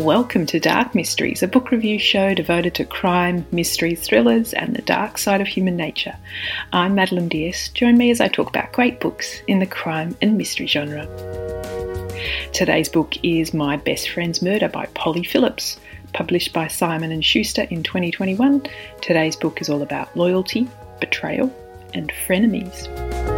[0.00, 4.80] Welcome to Dark Mysteries, a book review show devoted to crime, mystery, thrillers, and the
[4.80, 6.16] dark side of human nature.
[6.72, 7.74] I'm Madeleine d'Este.
[7.74, 11.06] Join me as I talk about great books in the crime and mystery genre.
[12.54, 15.78] Today's book is My Best Friend's Murder by Polly Phillips,
[16.14, 18.62] published by Simon and Schuster in 2021.
[19.02, 20.66] Today's book is all about loyalty,
[20.98, 21.54] betrayal,
[21.92, 23.29] and frenemies.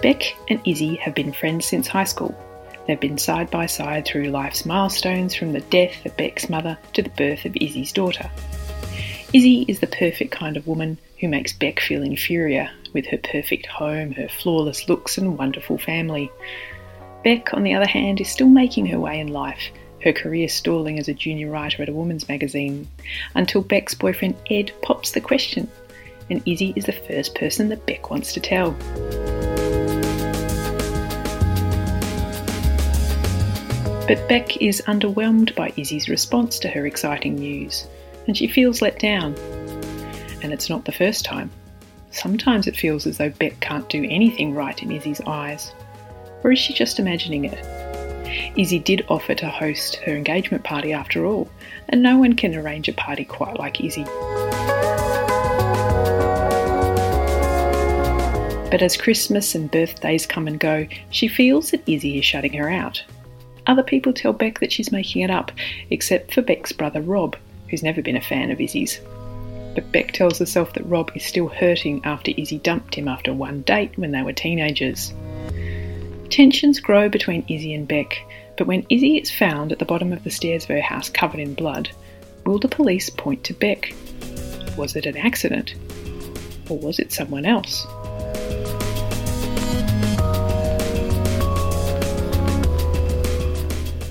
[0.00, 2.36] Beck and Izzy have been friends since high school.
[2.86, 7.02] They've been side by side through life's milestones from the death of Beck's mother to
[7.02, 8.30] the birth of Izzy's daughter.
[9.32, 13.66] Izzy is the perfect kind of woman who makes Beck feel inferior with her perfect
[13.66, 16.30] home, her flawless looks, and wonderful family.
[17.24, 19.70] Beck, on the other hand, is still making her way in life,
[20.04, 22.88] her career stalling as a junior writer at a woman's magazine,
[23.34, 25.68] until Beck's boyfriend Ed pops the question,
[26.30, 28.76] and Izzy is the first person that Beck wants to tell.
[34.08, 37.86] But Beck is underwhelmed by Izzy's response to her exciting news,
[38.26, 39.34] and she feels let down.
[40.42, 41.50] And it's not the first time.
[42.10, 45.74] Sometimes it feels as though Beck can't do anything right in Izzy's eyes.
[46.42, 47.62] Or is she just imagining it?
[48.56, 51.50] Izzy did offer to host her engagement party after all,
[51.90, 54.04] and no one can arrange a party quite like Izzy.
[58.70, 62.70] But as Christmas and birthdays come and go, she feels that Izzy is shutting her
[62.70, 63.02] out,
[63.68, 65.52] other people tell Beck that she's making it up,
[65.90, 67.36] except for Beck's brother Rob,
[67.68, 69.00] who's never been a fan of Izzy's.
[69.74, 73.62] But Beck tells herself that Rob is still hurting after Izzy dumped him after one
[73.62, 75.12] date when they were teenagers.
[76.30, 78.18] Tensions grow between Izzy and Beck,
[78.56, 81.40] but when Izzy is found at the bottom of the stairs of her house covered
[81.40, 81.90] in blood,
[82.44, 83.94] will the police point to Beck?
[84.76, 85.74] Was it an accident?
[86.68, 87.86] Or was it someone else?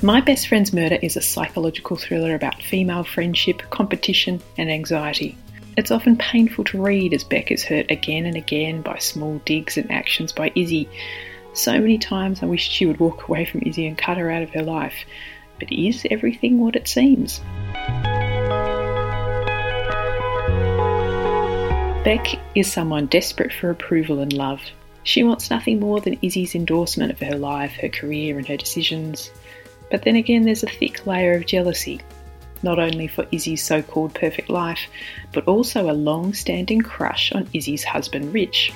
[0.00, 5.36] My Best Friend's Murder is a psychological thriller about female friendship, competition, and anxiety.
[5.76, 9.76] It's often painful to read as Beck is hurt again and again by small digs
[9.76, 10.88] and actions by Izzy.
[11.52, 14.44] So many times I wished she would walk away from Izzy and cut her out
[14.44, 14.94] of her life.
[15.58, 17.40] But is everything what it seems?
[22.04, 24.60] Beck is someone desperate for approval and love.
[25.02, 29.32] She wants nothing more than Izzy's endorsement of her life, her career, and her decisions.
[29.90, 32.00] But then again, there's a thick layer of jealousy,
[32.62, 34.88] not only for Izzy's so called perfect life,
[35.32, 38.72] but also a long standing crush on Izzy's husband, Rich.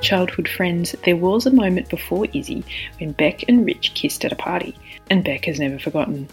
[0.00, 2.62] Childhood friends, there was a moment before Izzy
[3.00, 4.76] when Beck and Rich kissed at a party,
[5.08, 6.28] and Beck has never forgotten.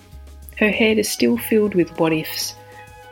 [0.57, 2.53] Her head is still filled with what ifs,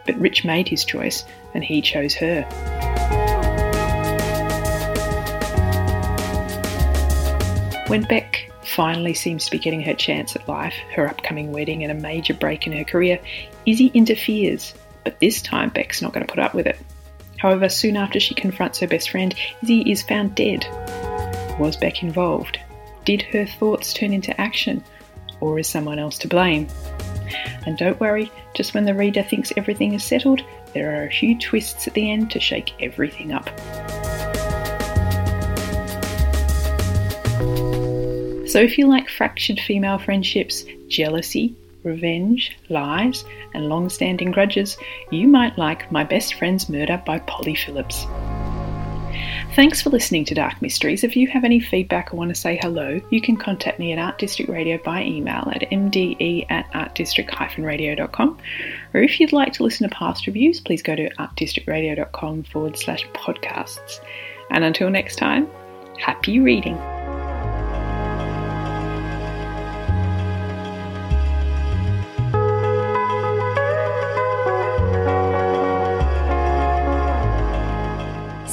[0.05, 2.43] but Rich made his choice and he chose her.
[7.87, 8.18] When Beck
[8.79, 12.33] finally seems to be getting her chance at life, her upcoming wedding, and a major
[12.33, 13.19] break in her career,
[13.65, 14.73] Izzy interferes.
[15.03, 16.79] But this time, Beck's not going to put up with it.
[17.39, 20.65] However, soon after she confronts her best friend, Izzy is found dead.
[21.59, 22.57] Was Beck involved?
[23.03, 24.81] Did her thoughts turn into action?
[25.41, 26.69] Or is someone else to blame?
[27.65, 30.41] And don't worry, just when the reader thinks everything is settled,
[30.73, 33.49] there are a few twists at the end to shake everything up.
[38.49, 43.23] So, if you like fractured female friendships, jealousy, revenge, lies,
[43.53, 44.75] and long standing grudges,
[45.11, 48.07] you might like My Best Friend's Murder by Polly Phillips.
[49.53, 51.03] Thanks for listening to Dark Mysteries.
[51.03, 53.99] If you have any feedback or want to say hello, you can contact me at
[53.99, 58.37] Art District Radio by email at mde at artdistrict-radio.com.
[58.95, 63.05] Or if you'd like to listen to past reviews, please go to artdistrictradio.com forward slash
[63.09, 63.99] podcasts.
[64.49, 65.47] And until next time,
[65.99, 66.98] happy reading.